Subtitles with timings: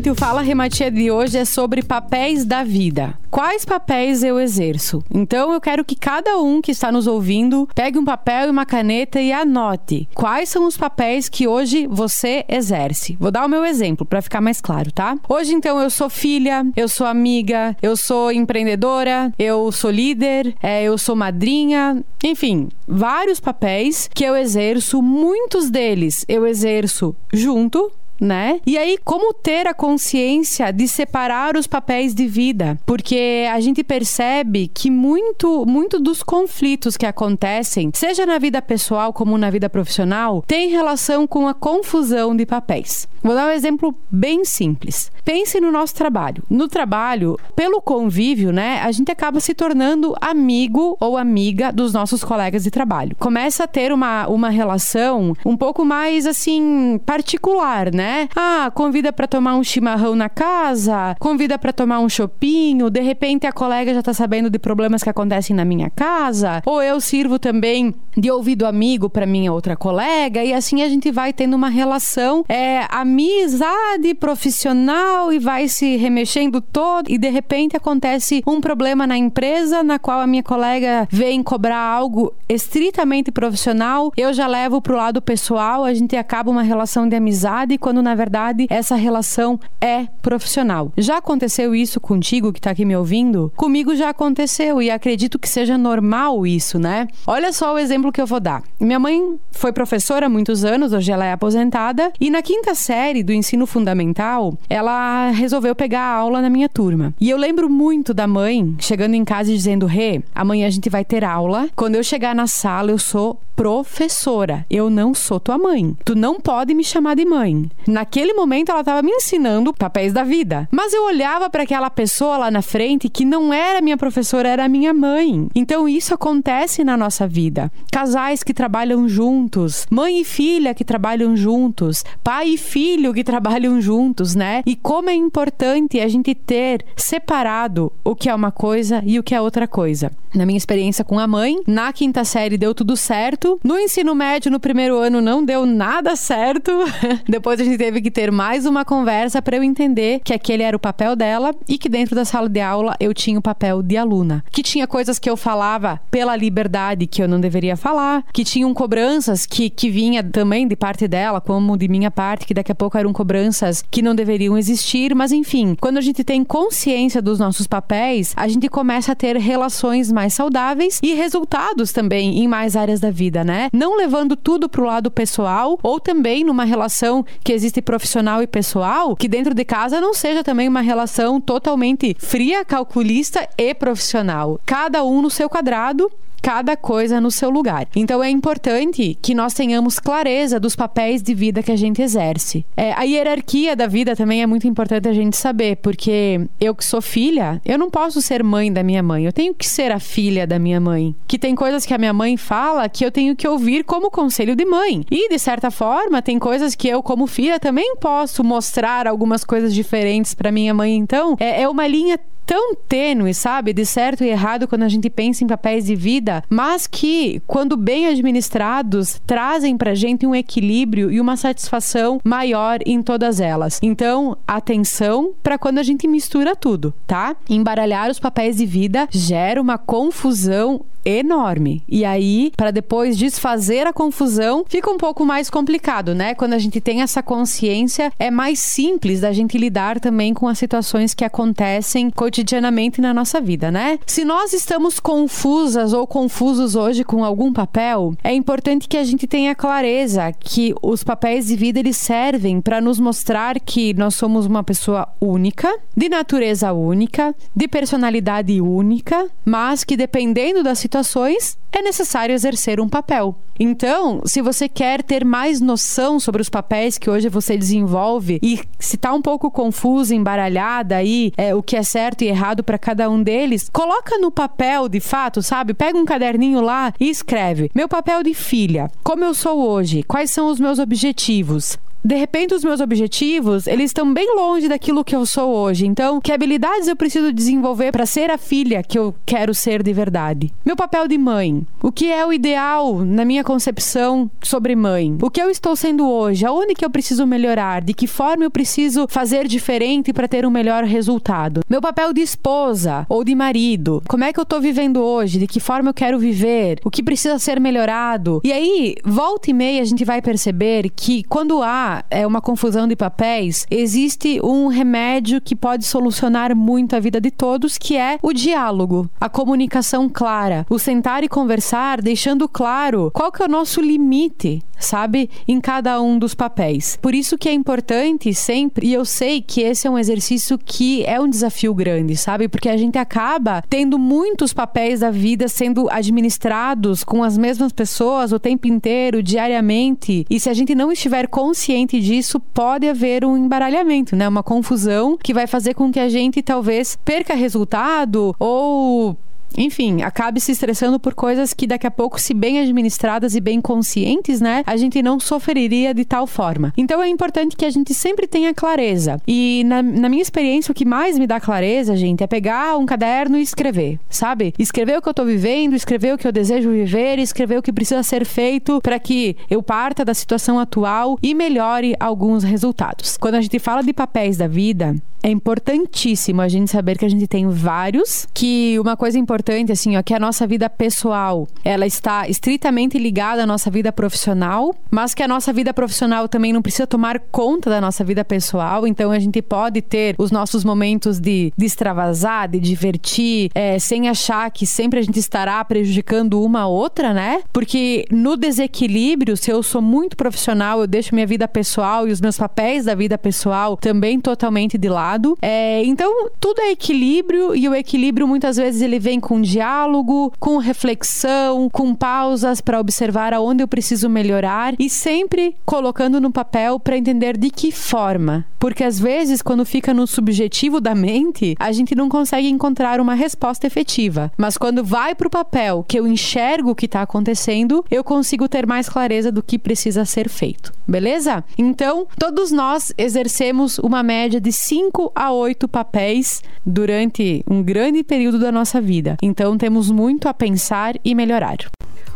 [0.00, 3.14] Exatamente, o Fala Rematia de hoje é sobre papéis da vida.
[3.30, 5.04] Quais papéis eu exerço?
[5.12, 8.64] Então eu quero que cada um que está nos ouvindo pegue um papel e uma
[8.64, 13.16] caneta e anote quais são os papéis que hoje você exerce.
[13.20, 15.16] Vou dar o meu exemplo para ficar mais claro, tá?
[15.28, 20.82] Hoje então eu sou filha, eu sou amiga, eu sou empreendedora, eu sou líder, é,
[20.82, 28.60] eu sou madrinha, enfim, vários papéis que eu exerço, muitos deles eu exerço junto né?
[28.66, 32.78] E aí, como ter a consciência de separar os papéis de vida?
[32.84, 39.12] Porque a gente percebe que muito, muito dos conflitos que acontecem, seja na vida pessoal
[39.12, 43.08] como na vida profissional, tem relação com a confusão de papéis.
[43.22, 45.10] Vou dar um exemplo bem simples.
[45.24, 46.42] Pense no nosso trabalho.
[46.48, 52.24] No trabalho, pelo convívio, né, a gente acaba se tornando amigo ou amiga dos nossos
[52.24, 53.14] colegas de trabalho.
[53.18, 58.28] Começa a ter uma, uma relação um pouco mais assim particular, né?
[58.34, 63.46] Ah, convida para tomar um chimarrão na casa, convida para tomar um chopinho, de repente
[63.46, 67.38] a colega já tá sabendo de problemas que acontecem na minha casa, ou eu sirvo
[67.38, 71.68] também de ouvido amigo para minha outra colega e assim a gente vai tendo uma
[71.68, 79.04] relação é amizade profissional e vai se remexendo todo e de repente acontece um problema
[79.04, 84.80] na empresa na qual a minha colega vem cobrar algo estritamente profissional, eu já levo
[84.80, 89.58] pro lado pessoal, a gente acaba uma relação de amizade quando na verdade essa relação
[89.80, 90.92] é profissional.
[90.96, 93.52] Já aconteceu isso contigo que está aqui me ouvindo?
[93.56, 97.08] Comigo já aconteceu e acredito que seja normal isso, né?
[97.26, 98.62] Olha só o exemplo que eu vou dar.
[98.78, 102.99] Minha mãe foi professora há muitos anos, hoje ela é aposentada, e na quinta série
[103.24, 107.14] do ensino fundamental, ela resolveu pegar a aula na minha turma.
[107.20, 110.90] E eu lembro muito da mãe chegando em casa e dizendo: Rê, amanhã a gente
[110.90, 111.68] vai ter aula.
[111.74, 114.64] Quando eu chegar na sala, eu sou professora.
[114.70, 115.94] Eu não sou tua mãe.
[116.02, 117.70] Tu não pode me chamar de mãe.
[117.86, 120.66] Naquele momento ela estava me ensinando papéis da vida.
[120.70, 124.66] Mas eu olhava para aquela pessoa lá na frente que não era minha professora, era
[124.66, 125.46] minha mãe.
[125.54, 127.70] Então isso acontece na nossa vida.
[127.92, 133.80] Casais que trabalham juntos, mãe e filha que trabalham juntos, pai e filho que trabalham
[133.80, 134.62] juntos, né?
[134.66, 139.22] E como é importante a gente ter separado o que é uma coisa e o
[139.22, 140.10] que é outra coisa.
[140.34, 144.50] Na minha experiência com a mãe, na quinta série deu tudo certo no ensino médio,
[144.50, 146.70] no primeiro ano, não deu nada certo.
[147.28, 150.76] Depois a gente teve que ter mais uma conversa para eu entender que aquele era
[150.76, 153.96] o papel dela e que dentro da sala de aula eu tinha o papel de
[153.96, 154.44] aluna.
[154.52, 158.72] Que tinha coisas que eu falava pela liberdade que eu não deveria falar, que tinham
[158.72, 162.74] cobranças que, que vinha também de parte dela, como de minha parte, que daqui a
[162.80, 167.38] pouco eram cobranças que não deveriam existir, mas enfim, quando a gente tem consciência dos
[167.38, 172.76] nossos papéis, a gente começa a ter relações mais saudáveis e resultados também em mais
[172.76, 173.68] áreas da vida né?
[173.72, 179.16] Não levando tudo pro lado pessoal ou também numa relação que existe profissional e pessoal,
[179.16, 184.60] que dentro de casa não seja também uma relação totalmente fria, calculista e profissional.
[184.64, 186.10] Cada um no seu quadrado
[186.40, 187.86] cada coisa no seu lugar.
[187.94, 192.64] Então é importante que nós tenhamos clareza dos papéis de vida que a gente exerce.
[192.76, 196.84] É, a hierarquia da vida também é muito importante a gente saber, porque eu que
[196.84, 199.98] sou filha, eu não posso ser mãe da minha mãe, eu tenho que ser a
[199.98, 201.14] filha da minha mãe.
[201.26, 204.56] Que tem coisas que a minha mãe fala que eu tenho que ouvir como conselho
[204.56, 205.04] de mãe.
[205.10, 209.74] E de certa forma, tem coisas que eu, como filha, também posso mostrar algumas coisas
[209.74, 210.96] diferentes para minha mãe.
[210.96, 212.18] Então, é, é uma linha
[212.50, 216.29] tão tênue, sabe, de certo e errado quando a gente pensa em papéis de vida,
[216.48, 223.02] mas que, quando bem administrados, trazem pra gente um equilíbrio e uma satisfação maior em
[223.02, 223.78] todas elas.
[223.82, 227.36] Então, atenção para quando a gente mistura tudo, tá?
[227.48, 231.82] Embaralhar os papéis de vida gera uma confusão enorme.
[231.88, 236.34] E aí, para depois desfazer a confusão, fica um pouco mais complicado, né?
[236.34, 240.58] Quando a gente tem essa consciência, é mais simples da gente lidar também com as
[240.58, 243.98] situações que acontecem cotidianamente na nossa vida, né?
[244.06, 249.26] Se nós estamos confusas ou confusos hoje com algum papel, é importante que a gente
[249.26, 254.46] tenha clareza que os papéis de vida eles servem para nos mostrar que nós somos
[254.46, 261.56] uma pessoa única, de natureza única, de personalidade única, mas que dependendo da situação situações,
[261.72, 263.36] é necessário exercer um papel.
[263.58, 268.58] Então, se você quer ter mais noção sobre os papéis que hoje você desenvolve e
[268.78, 272.78] se está um pouco confusa, embaralhada aí, é, o que é certo e errado para
[272.78, 275.74] cada um deles, coloca no papel de fato, sabe?
[275.74, 280.30] Pega um caderninho lá e escreve: Meu papel de filha, como eu sou hoje, quais
[280.30, 285.14] são os meus objetivos, de repente os meus objetivos, eles estão bem longe daquilo que
[285.14, 285.86] eu sou hoje.
[285.86, 289.92] Então, que habilidades eu preciso desenvolver para ser a filha que eu quero ser de
[289.92, 290.52] verdade?
[290.64, 291.66] Meu papel de mãe.
[291.82, 295.16] O que é o ideal na minha concepção sobre mãe?
[295.22, 296.44] O que eu estou sendo hoje?
[296.44, 297.80] Aonde que eu preciso melhorar?
[297.80, 301.62] De que forma eu preciso fazer diferente para ter um melhor resultado?
[301.70, 304.02] Meu papel de esposa ou de marido?
[304.06, 305.38] Como é que eu estou vivendo hoje?
[305.38, 306.80] De que forma eu quero viver?
[306.84, 308.42] O que precisa ser melhorado?
[308.44, 312.86] E aí, volta e meia a gente vai perceber que quando há é, uma confusão
[312.86, 318.18] de papéis, existe um remédio que pode solucionar muito a vida de todos, que é
[318.20, 321.69] o diálogo, a comunicação clara, o sentar e conversar,
[322.02, 326.98] deixando claro qual que é o nosso limite, sabe, em cada um dos papéis.
[327.00, 331.04] Por isso que é importante sempre, e eu sei que esse é um exercício que
[331.04, 332.48] é um desafio grande, sabe?
[332.48, 338.32] Porque a gente acaba tendo muitos papéis da vida sendo administrados com as mesmas pessoas
[338.32, 340.26] o tempo inteiro, diariamente.
[340.28, 344.26] E se a gente não estiver consciente disso, pode haver um embaralhamento, né?
[344.26, 349.16] Uma confusão que vai fazer com que a gente talvez perca resultado ou
[349.56, 353.60] enfim, acabe se estressando por coisas que daqui a pouco, se bem administradas e bem
[353.60, 356.72] conscientes, né, a gente não sofreria de tal forma.
[356.76, 359.20] Então é importante que a gente sempre tenha clareza.
[359.26, 362.86] E na, na minha experiência, o que mais me dá clareza, gente, é pegar um
[362.86, 364.54] caderno e escrever, sabe?
[364.58, 367.72] Escrever o que eu tô vivendo, escrever o que eu desejo viver, escrever o que
[367.72, 373.16] precisa ser feito para que eu parta da situação atual e melhore alguns resultados.
[373.16, 377.08] Quando a gente fala de papéis da vida, é importantíssimo a gente saber que a
[377.08, 381.86] gente tem vários, que uma coisa importante assim, ó, que a nossa vida pessoal, ela
[381.86, 386.62] está estritamente ligada à nossa vida profissional, mas que a nossa vida profissional também não
[386.62, 391.18] precisa tomar conta da nossa vida pessoal, então a gente pode ter os nossos momentos
[391.18, 396.60] de, de extravasar, de divertir, é, sem achar que sempre a gente estará prejudicando uma
[396.60, 397.42] a outra, né?
[397.52, 402.20] Porque no desequilíbrio, se eu sou muito profissional, eu deixo minha vida pessoal e os
[402.20, 405.36] meus papéis da vida pessoal também totalmente de lado lado.
[405.42, 410.58] É, então, tudo é equilíbrio e o equilíbrio muitas vezes ele vem com diálogo, com
[410.58, 416.96] reflexão, com pausas para observar aonde eu preciso melhorar e sempre colocando no papel para
[416.96, 418.46] entender de que forma.
[418.60, 423.14] Porque às vezes, quando fica no subjetivo da mente, a gente não consegue encontrar uma
[423.14, 424.30] resposta efetiva.
[424.36, 428.48] Mas quando vai para o papel, que eu enxergo o que está acontecendo, eu consigo
[428.48, 430.72] ter mais clareza do que precisa ser feito.
[430.86, 431.42] Beleza?
[431.56, 438.02] Então, todos nós exercemos uma média de 5 5 a 8 papéis durante um grande
[438.02, 439.16] período da nossa vida.
[439.22, 441.56] Então temos muito a pensar e melhorar.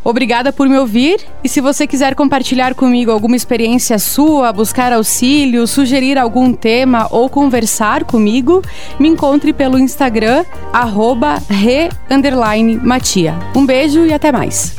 [0.04, 5.66] Obrigada por me ouvir e se você quiser compartilhar comigo alguma experiência sua, buscar auxílio,
[5.66, 8.62] sugerir algum tema ou conversar comigo,
[9.00, 10.44] me encontre pelo Instagram
[11.48, 13.34] re_matia.
[13.56, 14.76] Um beijo e até mais.